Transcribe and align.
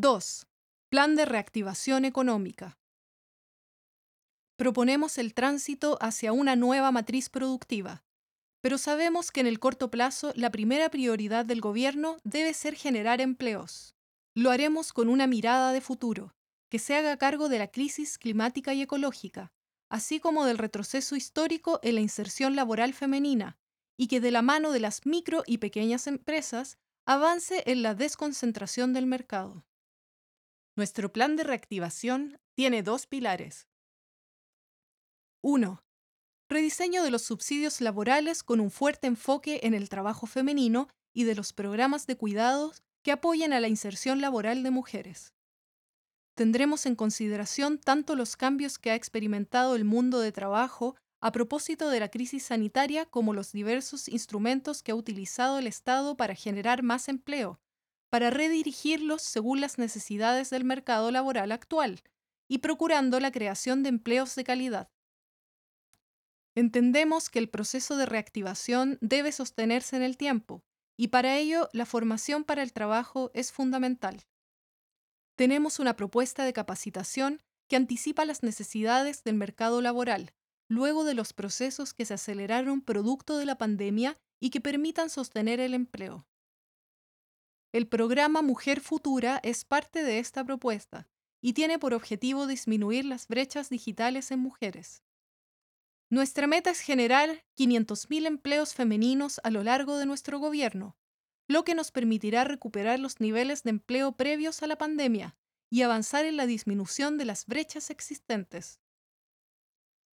2. 0.00 0.46
Plan 0.88 1.14
de 1.14 1.26
reactivación 1.26 2.06
económica. 2.06 2.78
Proponemos 4.56 5.18
el 5.18 5.34
tránsito 5.34 5.98
hacia 6.00 6.32
una 6.32 6.56
nueva 6.56 6.90
matriz 6.90 7.28
productiva, 7.28 8.02
pero 8.62 8.78
sabemos 8.78 9.30
que 9.30 9.40
en 9.40 9.46
el 9.46 9.60
corto 9.60 9.90
plazo 9.90 10.32
la 10.36 10.50
primera 10.50 10.88
prioridad 10.88 11.44
del 11.44 11.60
gobierno 11.60 12.16
debe 12.24 12.54
ser 12.54 12.76
generar 12.76 13.20
empleos. 13.20 13.94
Lo 14.34 14.50
haremos 14.50 14.94
con 14.94 15.10
una 15.10 15.26
mirada 15.26 15.70
de 15.74 15.82
futuro, 15.82 16.34
que 16.70 16.78
se 16.78 16.96
haga 16.96 17.18
cargo 17.18 17.50
de 17.50 17.58
la 17.58 17.68
crisis 17.70 18.16
climática 18.16 18.72
y 18.72 18.80
ecológica, 18.80 19.52
así 19.90 20.18
como 20.18 20.46
del 20.46 20.56
retroceso 20.56 21.14
histórico 21.14 21.78
en 21.82 21.96
la 21.96 22.00
inserción 22.00 22.56
laboral 22.56 22.94
femenina, 22.94 23.58
y 23.98 24.06
que 24.06 24.22
de 24.22 24.30
la 24.30 24.40
mano 24.40 24.72
de 24.72 24.80
las 24.80 25.04
micro 25.04 25.42
y 25.46 25.58
pequeñas 25.58 26.06
empresas 26.06 26.78
avance 27.04 27.64
en 27.66 27.82
la 27.82 27.94
desconcentración 27.94 28.94
del 28.94 29.04
mercado. 29.04 29.66
Nuestro 30.80 31.12
plan 31.12 31.36
de 31.36 31.44
reactivación 31.44 32.38
tiene 32.54 32.82
dos 32.82 33.06
pilares. 33.06 33.68
1. 35.42 35.84
Rediseño 36.48 37.02
de 37.02 37.10
los 37.10 37.20
subsidios 37.20 37.82
laborales 37.82 38.42
con 38.42 38.60
un 38.60 38.70
fuerte 38.70 39.06
enfoque 39.06 39.60
en 39.64 39.74
el 39.74 39.90
trabajo 39.90 40.26
femenino 40.26 40.88
y 41.12 41.24
de 41.24 41.34
los 41.34 41.52
programas 41.52 42.06
de 42.06 42.16
cuidados 42.16 42.82
que 43.02 43.12
apoyen 43.12 43.52
a 43.52 43.60
la 43.60 43.68
inserción 43.68 44.22
laboral 44.22 44.62
de 44.62 44.70
mujeres. 44.70 45.34
Tendremos 46.34 46.86
en 46.86 46.96
consideración 46.96 47.76
tanto 47.76 48.16
los 48.16 48.38
cambios 48.38 48.78
que 48.78 48.90
ha 48.90 48.94
experimentado 48.94 49.76
el 49.76 49.84
mundo 49.84 50.18
de 50.18 50.32
trabajo 50.32 50.96
a 51.20 51.30
propósito 51.30 51.90
de 51.90 52.00
la 52.00 52.08
crisis 52.08 52.44
sanitaria 52.44 53.04
como 53.04 53.34
los 53.34 53.52
diversos 53.52 54.08
instrumentos 54.08 54.82
que 54.82 54.92
ha 54.92 54.94
utilizado 54.94 55.58
el 55.58 55.66
Estado 55.66 56.16
para 56.16 56.34
generar 56.34 56.82
más 56.82 57.10
empleo, 57.10 57.60
para 58.10 58.30
redirigirlos 58.30 59.22
según 59.22 59.60
las 59.60 59.78
necesidades 59.78 60.50
del 60.50 60.64
mercado 60.64 61.10
laboral 61.10 61.52
actual 61.52 62.02
y 62.48 62.58
procurando 62.58 63.20
la 63.20 63.30
creación 63.30 63.82
de 63.82 63.88
empleos 63.88 64.34
de 64.34 64.44
calidad. 64.44 64.90
Entendemos 66.56 67.30
que 67.30 67.38
el 67.38 67.48
proceso 67.48 67.96
de 67.96 68.06
reactivación 68.06 68.98
debe 69.00 69.30
sostenerse 69.30 69.96
en 69.96 70.02
el 70.02 70.16
tiempo 70.16 70.64
y 70.98 71.08
para 71.08 71.38
ello 71.38 71.68
la 71.72 71.86
formación 71.86 72.44
para 72.44 72.62
el 72.62 72.72
trabajo 72.72 73.30
es 73.32 73.52
fundamental. 73.52 74.26
Tenemos 75.36 75.78
una 75.78 75.96
propuesta 75.96 76.44
de 76.44 76.52
capacitación 76.52 77.40
que 77.68 77.76
anticipa 77.76 78.24
las 78.24 78.42
necesidades 78.42 79.22
del 79.22 79.36
mercado 79.36 79.80
laboral, 79.80 80.34
luego 80.68 81.04
de 81.04 81.14
los 81.14 81.32
procesos 81.32 81.94
que 81.94 82.04
se 82.04 82.14
aceleraron 82.14 82.82
producto 82.82 83.38
de 83.38 83.46
la 83.46 83.56
pandemia 83.56 84.16
y 84.40 84.50
que 84.50 84.60
permitan 84.60 85.08
sostener 85.08 85.60
el 85.60 85.72
empleo. 85.72 86.26
El 87.72 87.86
programa 87.86 88.42
Mujer 88.42 88.80
Futura 88.80 89.38
es 89.44 89.64
parte 89.64 90.02
de 90.02 90.18
esta 90.18 90.44
propuesta 90.44 91.08
y 91.40 91.52
tiene 91.52 91.78
por 91.78 91.94
objetivo 91.94 92.48
disminuir 92.48 93.04
las 93.04 93.28
brechas 93.28 93.70
digitales 93.70 94.32
en 94.32 94.40
mujeres. 94.40 95.04
Nuestra 96.10 96.48
meta 96.48 96.70
es 96.70 96.80
generar 96.80 97.44
500.000 97.56 98.26
empleos 98.26 98.74
femeninos 98.74 99.40
a 99.44 99.50
lo 99.50 99.62
largo 99.62 99.98
de 99.98 100.06
nuestro 100.06 100.40
gobierno, 100.40 100.96
lo 101.46 101.64
que 101.64 101.76
nos 101.76 101.92
permitirá 101.92 102.42
recuperar 102.42 102.98
los 102.98 103.20
niveles 103.20 103.62
de 103.62 103.70
empleo 103.70 104.16
previos 104.16 104.64
a 104.64 104.66
la 104.66 104.76
pandemia 104.76 105.36
y 105.70 105.82
avanzar 105.82 106.24
en 106.24 106.36
la 106.36 106.46
disminución 106.46 107.18
de 107.18 107.24
las 107.24 107.46
brechas 107.46 107.90
existentes. 107.90 108.80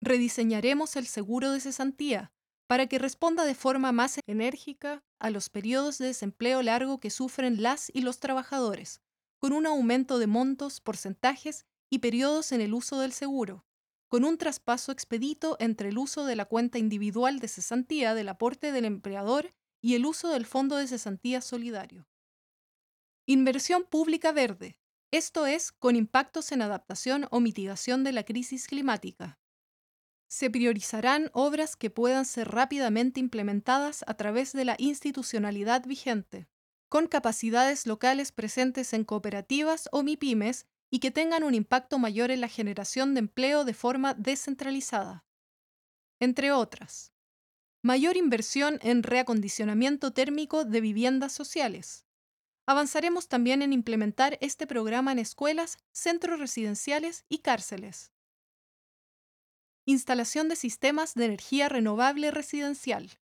Rediseñaremos 0.00 0.96
el 0.96 1.06
seguro 1.06 1.52
de 1.52 1.60
cesantía 1.60 2.32
para 2.66 2.88
que 2.88 2.98
responda 2.98 3.44
de 3.44 3.54
forma 3.54 3.92
más 3.92 4.18
enérgica 4.26 5.04
a 5.18 5.30
los 5.30 5.48
periodos 5.48 5.98
de 5.98 6.06
desempleo 6.06 6.62
largo 6.62 7.00
que 7.00 7.10
sufren 7.10 7.62
las 7.62 7.90
y 7.94 8.02
los 8.02 8.20
trabajadores, 8.20 9.00
con 9.38 9.52
un 9.52 9.66
aumento 9.66 10.18
de 10.18 10.26
montos, 10.26 10.80
porcentajes 10.80 11.66
y 11.90 11.98
periodos 11.98 12.52
en 12.52 12.60
el 12.60 12.74
uso 12.74 13.00
del 13.00 13.12
seguro, 13.12 13.64
con 14.08 14.24
un 14.24 14.38
traspaso 14.38 14.92
expedito 14.92 15.56
entre 15.60 15.88
el 15.88 15.98
uso 15.98 16.24
de 16.24 16.36
la 16.36 16.44
cuenta 16.44 16.78
individual 16.78 17.38
de 17.38 17.48
cesantía 17.48 18.14
del 18.14 18.28
aporte 18.28 18.72
del 18.72 18.84
empleador 18.84 19.54
y 19.80 19.94
el 19.94 20.06
uso 20.06 20.28
del 20.28 20.46
Fondo 20.46 20.76
de 20.76 20.86
Cesantía 20.86 21.40
Solidario. 21.40 22.08
Inversión 23.26 23.84
pública 23.84 24.32
verde, 24.32 24.78
esto 25.10 25.46
es, 25.46 25.72
con 25.72 25.96
impactos 25.96 26.52
en 26.52 26.62
adaptación 26.62 27.26
o 27.30 27.40
mitigación 27.40 28.04
de 28.04 28.12
la 28.12 28.24
crisis 28.24 28.66
climática. 28.66 29.38
Se 30.28 30.50
priorizarán 30.50 31.30
obras 31.32 31.76
que 31.76 31.90
puedan 31.90 32.24
ser 32.24 32.48
rápidamente 32.48 33.20
implementadas 33.20 34.04
a 34.06 34.14
través 34.14 34.52
de 34.52 34.64
la 34.64 34.76
institucionalidad 34.78 35.86
vigente, 35.86 36.48
con 36.88 37.06
capacidades 37.06 37.86
locales 37.86 38.32
presentes 38.32 38.92
en 38.92 39.04
cooperativas 39.04 39.88
o 39.92 40.02
MIPIMES 40.02 40.66
y 40.90 41.00
que 41.00 41.10
tengan 41.10 41.42
un 41.42 41.54
impacto 41.54 41.98
mayor 41.98 42.30
en 42.30 42.40
la 42.40 42.48
generación 42.48 43.14
de 43.14 43.20
empleo 43.20 43.64
de 43.64 43.74
forma 43.74 44.14
descentralizada. 44.14 45.24
Entre 46.20 46.52
otras, 46.52 47.12
mayor 47.82 48.16
inversión 48.16 48.78
en 48.82 49.02
reacondicionamiento 49.02 50.12
térmico 50.12 50.64
de 50.64 50.80
viviendas 50.80 51.32
sociales. 51.32 52.04
Avanzaremos 52.66 53.28
también 53.28 53.62
en 53.62 53.72
implementar 53.72 54.38
este 54.40 54.66
programa 54.66 55.12
en 55.12 55.20
escuelas, 55.20 55.78
centros 55.92 56.40
residenciales 56.40 57.24
y 57.28 57.38
cárceles. 57.38 58.12
Instalación 59.88 60.48
de 60.48 60.56
sistemas 60.56 61.14
de 61.14 61.26
energía 61.26 61.68
renovable 61.68 62.32
residencial. 62.32 63.20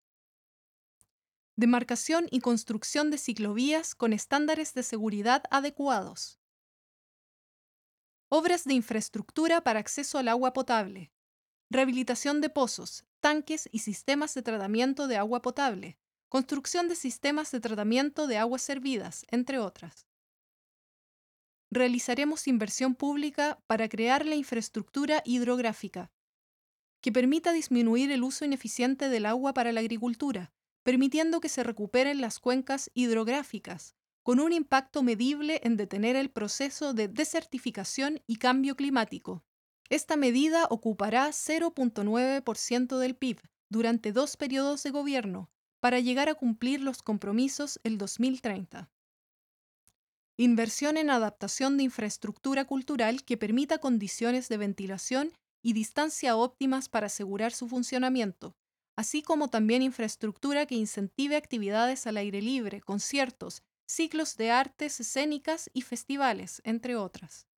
Demarcación 1.56 2.26
y 2.30 2.41
construcción 2.41 3.10
de 3.10 3.19
ciclovías 3.19 3.94
con 3.94 4.14
estándares 4.14 4.72
de 4.72 4.82
seguridad 4.82 5.42
adecuados. 5.50 6.41
Obras 8.30 8.64
de 8.64 8.72
infraestructura 8.72 9.60
para 9.60 9.78
acceso 9.78 10.16
al 10.16 10.26
agua 10.28 10.54
potable. 10.54 11.12
Rehabilitación 11.69 12.41
de 12.41 12.48
pozos, 12.48 13.04
tanques 13.20 13.69
y 13.70 13.80
sistemas 13.80 14.32
de 14.32 14.41
tratamiento 14.41 15.06
de 15.06 15.19
agua 15.19 15.42
potable. 15.42 15.98
Construcción 16.30 16.88
de 16.88 16.97
sistemas 16.97 17.50
de 17.50 17.60
tratamiento 17.60 18.26
de 18.26 18.38
aguas 18.38 18.62
servidas, 18.62 19.26
entre 19.28 19.58
otras. 19.58 20.06
Realizaremos 21.70 22.48
inversión 22.48 22.94
pública 22.94 23.62
para 23.66 23.86
crear 23.91 24.24
la 24.24 24.36
infraestructura 24.36 25.20
hidrográfica, 25.26 26.10
que 27.04 27.12
permita 27.12 27.53
disminuir 27.53 28.10
el 28.12 28.22
uso 28.22 28.47
ineficiente 28.47 29.10
del 29.10 29.26
agua 29.26 29.53
para 29.53 29.72
la 29.72 29.81
agricultura, 29.81 30.54
permitiendo 30.82 31.38
que 31.38 31.50
se 31.50 31.62
recuperen 31.62 32.22
las 32.22 32.38
cuencas 32.38 32.91
hidrográficas, 32.94 33.94
con 34.22 34.41
un 34.41 34.54
impacto 34.54 35.03
medible 35.03 35.60
en 35.65 35.76
detener 35.76 36.16
el 36.16 36.31
proceso 36.31 36.94
de 36.94 37.09
desertificación 37.09 38.22
y 38.26 38.37
cambio 38.37 38.75
climático. 38.75 39.44
Esta 39.91 40.16
medida 40.16 40.66
ocupará 40.70 41.28
0.9% 41.28 42.97
del 42.97 43.16
PIB 43.16 43.38
durante 43.69 44.10
dos 44.10 44.38
periodos 44.38 44.82
de 44.82 44.91
gobierno 44.91 45.50
para 45.81 46.00
llegar 46.00 46.31
a 46.31 46.34
cumplir 46.34 46.81
los 46.81 47.03
compromisos 47.03 47.81
el 47.84 47.98
2030. 47.98 48.91
Inversión 50.38 50.97
en 50.97 51.10
adaptación 51.10 51.76
de 51.76 51.82
infraestructura 51.82 52.65
cultural 52.65 53.26
que 53.26 53.36
permita 53.36 53.76
condiciones 53.76 54.48
de 54.48 54.56
ventilación 54.56 55.32
y 55.64 55.72
distancia 55.72 56.36
óptimas 56.36 56.91
para 56.91 57.06
asegurar 57.06 57.52
su 57.52 57.69
funcionamiento, 57.69 58.54
así 58.97 59.22
como 59.22 59.48
también 59.48 59.80
infraestructura 59.80 60.66
que 60.66 60.75
incentive 60.75 61.36
actividades 61.36 62.06
al 62.06 62.19
aire 62.19 62.42
libre, 62.42 62.82
conciertos, 62.82 63.62
ciclos 63.86 64.36
de 64.36 64.50
artes 64.50 65.00
escénicas 65.00 65.70
y 65.72 65.80
festivales, 65.80 66.60
entre 66.64 66.97
otras. 66.97 67.48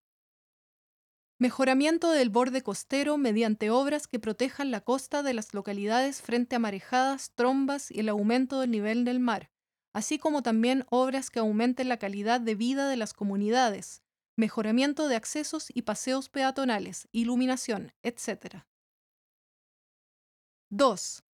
Mejoramiento 1.39 2.13
del 2.13 2.31
borde 2.31 2.63
costero 2.63 3.19
mediante 3.19 3.71
obras 3.71 4.07
que 4.07 4.21
protejan 4.21 4.71
la 4.71 4.81
costa 4.83 5.25
de 5.25 5.35
las 5.35 5.53
localidades 5.53 6.23
frente 6.23 6.55
a 6.55 6.61
marejadas, 6.61 7.33
trombas 7.35 7.91
y 7.91 7.99
el 8.01 8.09
aumento 8.09 8.61
del 8.61 8.71
nivel 8.71 9.05
del 9.05 9.19
mar, 9.19 9.51
así 9.93 10.19
como 10.19 10.45
también 10.45 10.87
obras 10.91 11.29
que 11.29 11.41
aumenten 11.41 11.89
la 11.89 11.99
calidad 11.99 12.41
de 12.41 12.55
vida 12.55 12.89
de 12.89 12.97
las 12.97 13.13
comunidades, 13.13 14.05
mejoramiento 14.37 15.09
de 15.09 15.17
accesos 15.17 15.69
y 15.73 15.83
paseos 15.83 16.29
peatonales, 16.29 17.09
iluminación, 17.13 17.93
etc. 18.03 18.65
2. 20.71 21.25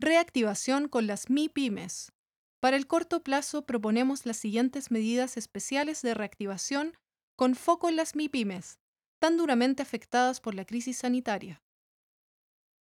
Reactivación 0.00 0.88
con 0.88 1.06
las 1.06 1.30
MIPIMES. 1.30 2.12
Para 2.60 2.76
el 2.76 2.86
corto 2.86 3.22
plazo 3.22 3.64
proponemos 3.64 4.26
las 4.26 4.36
siguientes 4.36 4.90
medidas 4.90 5.36
especiales 5.36 6.02
de 6.02 6.14
reactivación 6.14 6.94
con 7.36 7.54
foco 7.54 7.88
en 7.88 7.96
las 7.96 8.16
MIPIMES, 8.16 8.78
tan 9.18 9.36
duramente 9.36 9.82
afectadas 9.82 10.40
por 10.40 10.54
la 10.54 10.64
crisis 10.64 10.98
sanitaria. 10.98 11.62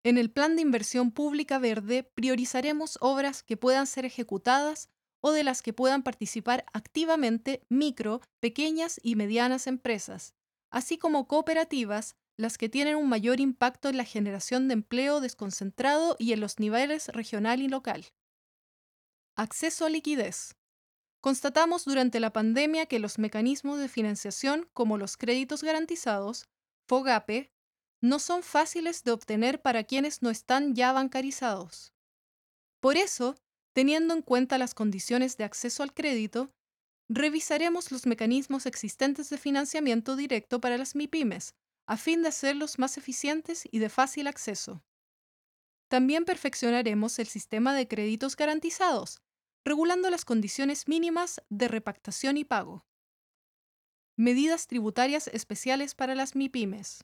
En 0.04 0.18
el 0.18 0.30
plan 0.30 0.56
de 0.56 0.62
inversión 0.62 1.12
pública 1.12 1.60
verde 1.60 2.04
priorizaremos 2.04 2.98
obras 3.00 3.42
que 3.42 3.56
puedan 3.56 3.88
ser 3.88 4.04
ejecutadas 4.04 4.90
o 5.26 5.32
de 5.32 5.46
las 5.46 5.62
que 5.62 5.72
puedan 5.72 6.04
participar 6.04 6.66
activamente 6.74 7.64
micro, 7.70 8.20
pequeñas 8.42 9.00
y 9.02 9.16
medianas 9.16 9.68
empresas, 9.68 10.36
así 10.70 10.98
como 10.98 11.28
cooperativas, 11.30 12.16
las 12.38 12.58
que 12.58 12.68
tienen 12.68 12.98
un 12.98 13.08
mayor 13.08 13.40
impacto 13.40 13.88
en 13.88 13.96
la 13.96 14.04
generación 14.04 14.68
de 14.68 14.74
empleo 14.74 15.22
desconcentrado 15.22 16.18
y 16.20 16.34
en 16.34 16.42
los 16.42 16.60
niveles 16.60 17.08
regional 17.08 17.62
y 17.62 17.70
local. 17.70 18.06
Acceso 19.38 19.86
a 19.86 19.90
liquidez. 19.90 20.56
Constatamos 21.22 21.86
durante 21.86 22.20
la 22.20 22.34
pandemia 22.34 22.86
que 22.88 23.00
los 23.00 23.18
mecanismos 23.18 23.80
de 23.80 23.88
financiación 23.88 24.70
como 24.74 24.98
los 24.98 25.16
créditos 25.16 25.64
garantizados, 25.64 26.50
FOGAPE, 26.90 27.50
no 28.02 28.20
son 28.20 28.44
fáciles 28.44 29.06
de 29.06 29.12
obtener 29.12 29.62
para 29.62 29.86
quienes 29.86 30.22
no 30.22 30.30
están 30.30 30.76
ya 30.76 30.92
bancarizados. 30.92 31.94
Por 32.82 32.98
eso, 32.98 33.38
teniendo 33.74 34.14
en 34.14 34.22
cuenta 34.22 34.58
las 34.58 34.74
condiciones 34.74 35.38
de 35.38 35.44
acceso 35.44 35.84
al 35.84 35.94
crédito, 35.94 36.52
revisaremos 37.10 37.92
los 37.92 38.06
mecanismos 38.06 38.66
existentes 38.66 39.30
de 39.30 39.38
financiamiento 39.38 40.16
directo 40.16 40.62
para 40.62 40.78
las 40.78 40.96
MIPIMES, 40.96 41.54
a 41.88 41.98
fin 41.98 42.22
de 42.22 42.30
hacerlos 42.30 42.80
más 42.80 42.98
eficientes 42.98 43.68
y 43.70 43.80
de 43.80 43.90
fácil 43.90 44.28
acceso. 44.28 44.84
También 45.90 46.26
perfeccionaremos 46.26 47.20
el 47.20 47.28
sistema 47.28 47.76
de 47.76 47.88
créditos 47.88 48.36
garantizados, 48.36 49.22
regulando 49.66 50.10
las 50.10 50.26
condiciones 50.26 50.88
mínimas 50.88 51.42
de 51.50 51.68
repactación 51.68 52.38
y 52.38 52.46
pago. 52.46 52.86
Medidas 54.16 54.68
tributarias 54.68 55.28
especiales 55.28 55.96
para 55.96 56.16
las 56.16 56.36
MIPIMES. 56.36 57.04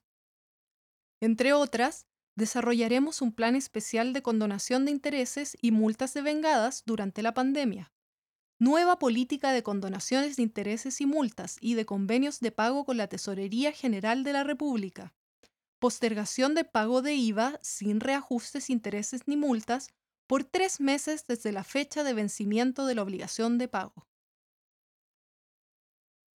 Entre 1.22 1.54
otras, 1.54 2.06
desarrollaremos 2.36 3.22
un 3.22 3.34
plan 3.34 3.56
especial 3.56 4.14
de 4.14 4.22
condonación 4.22 4.86
de 4.86 4.92
intereses 4.92 5.58
y 5.62 5.72
multas 5.72 6.14
de 6.14 6.22
vengadas 6.22 6.84
durante 6.86 7.22
la 7.22 7.34
pandemia. 7.34 7.92
Nueva 8.60 9.00
política 9.00 9.52
de 9.52 9.64
condonaciones 9.64 10.36
de 10.36 10.44
intereses 10.44 11.00
y 11.02 11.06
multas 11.06 11.58
y 11.62 11.76
de 11.76 11.86
convenios 11.86 12.40
de 12.40 12.52
pago 12.52 12.86
con 12.86 12.98
la 12.98 13.08
Tesorería 13.08 13.72
General 13.72 14.24
de 14.24 14.34
la 14.34 14.44
República. 14.44 15.14
Postergación 15.80 16.56
de 16.56 16.66
pago 16.66 17.02
de 17.02 17.14
IVA 17.14 17.60
sin 17.62 18.02
reajustes, 18.02 18.70
intereses 18.70 19.28
ni 19.28 19.38
multas 19.38 19.90
por 20.28 20.44
tres 20.44 20.82
meses 20.82 21.26
desde 21.26 21.52
la 21.52 21.64
fecha 21.64 22.04
de 22.04 22.14
vencimiento 22.14 22.86
de 22.86 22.96
la 22.96 23.04
obligación 23.04 23.58
de 23.58 23.68
pago. 23.70 24.08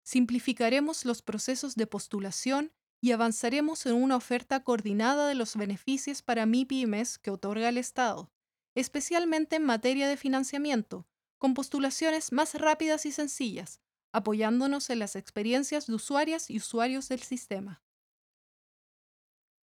Simplificaremos 0.05 1.05
los 1.05 1.23
procesos 1.23 1.75
de 1.75 1.87
postulación 1.87 2.73
y 3.02 3.10
avanzaremos 3.10 3.84
en 3.87 3.94
una 3.94 4.14
oferta 4.14 4.62
coordinada 4.62 5.26
de 5.26 5.34
los 5.34 5.56
beneficios 5.56 6.22
para 6.22 6.46
MIPIMES 6.46 7.19
que 7.19 7.32
otorga 7.32 7.69
el 7.69 7.76
Estado, 7.76 8.31
especialmente 8.76 9.56
en 9.56 9.64
materia 9.64 10.08
de 10.08 10.16
financiamiento, 10.16 11.08
con 11.37 11.52
postulaciones 11.52 12.31
más 12.31 12.54
rápidas 12.54 13.04
y 13.04 13.10
sencillas, 13.10 13.81
apoyándonos 14.12 14.88
en 14.88 15.00
las 15.00 15.16
experiencias 15.16 15.88
de 15.88 15.94
usuarias 15.94 16.49
y 16.49 16.58
usuarios 16.58 17.08
del 17.08 17.20
sistema. 17.22 17.82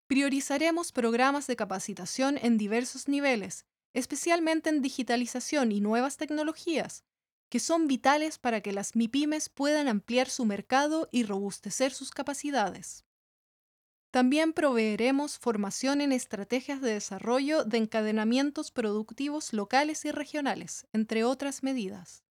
Priorizaremos 0.08 0.92
programas 0.92 1.48
de 1.48 1.56
capacitación 1.56 2.38
en 2.42 2.58
diversos 2.58 3.08
niveles, 3.08 3.66
especialmente 3.94 4.70
en 4.70 4.82
digitalización 4.82 5.72
y 5.72 5.80
nuevas 5.80 6.18
tecnologías, 6.18 7.06
que 7.50 7.62
son 7.62 7.88
vitales 7.88 8.38
para 8.38 8.60
que 8.60 8.74
las 8.74 8.98
MIPIMES 8.98 9.48
puedan 9.48 9.88
ampliar 9.88 10.30
su 10.30 10.44
mercado 10.44 11.08
y 11.10 11.24
robustecer 11.24 11.94
sus 11.94 12.12
capacidades. 12.12 13.06
También 14.12 14.54
proveeremos 14.54 15.38
formación 15.38 16.02
en 16.02 16.12
estrategias 16.12 16.82
de 16.82 16.94
desarrollo 16.94 17.64
de 17.64 17.78
encadenamientos 17.78 18.72
productivos 18.72 19.54
locales 19.54 20.04
y 20.06 20.12
regionales, 20.12 20.88
entre 20.94 21.24
otras 21.24 21.62
medidas. 21.62 22.24